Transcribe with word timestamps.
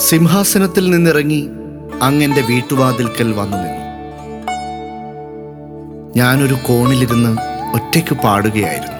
സിംഹാസനത്തിൽ 0.00 0.90
നിന്നിറങ്ങി 0.90 1.48
അങ്ങെന്റെ 2.02 2.40
വീട്ടുവാതിൽക്കൽ 2.40 3.32
വന്നു 3.32 3.56
നിന്നു. 3.56 3.80
ഞാനൊരു 6.16 6.54
കോണിലിരുന്ന് 6.54 7.36
ഒറ്റയ്ക്ക് 7.74 8.14
പാടുകയായിരുന്നു. 8.14 8.96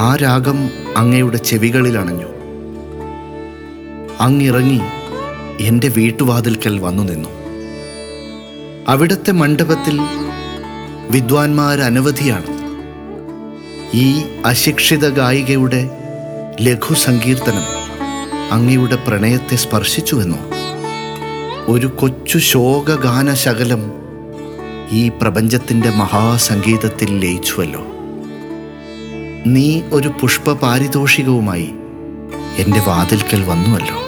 ആ 0.00 0.16
രാഗം 0.16 0.70
അങ്ങയുടെ 0.96 1.36
ചെവികളിൽ 1.36 1.98
അണഞ്ഞു. 1.98 2.28
അങ്ങിറങ്ങി 4.20 4.80
എന്റെ 5.60 5.88
വീട്ടുവാതിൽക്കൽ 5.88 6.78
വന്നു 6.78 7.02
നിന്നു. 7.02 7.28
അവിടുത്തെ 8.88 9.30
മണ്ഡപത്തിൽ 9.30 10.00
വിദ്വാൻമാർ 11.10 11.80
അനവധിയാണ് 11.80 12.58
ഈ 13.94 14.22
അശിക്ഷിത 14.46 15.08
ഗായികയുടെ 15.08 15.90
ലഘു 16.60 16.94
സങ്കീർത്തനം 16.94 17.77
അങ്ങയുടെ 18.52 18.96
പ്രണയത്തെ 18.96 19.56
സ്പർശിച്ചുവെന്നോ? 19.56 20.38
ഒരു 21.66 21.86
കൊച്ചു 21.86 22.38
ശോകഗാന 22.38 23.34
ശകലം 23.34 23.92
ഈ 24.90 25.08
പ്രപഞ്ചത്തിന്റെ 25.08 25.90
മഹാസംഗീതത്തിൽ 25.90 27.18
ലയിച്ചുവല്ലോ. 27.18 27.86
നീ 29.46 29.82
ഒരു 29.92 30.08
പുഷ്പ 30.20 30.52
പാരിതോഷികവുമായി 30.52 31.70
എന്റെ 32.58 32.80
വാതിൽക്കൽ 32.80 33.42
വന്നുവല്ലോ. 33.42 34.07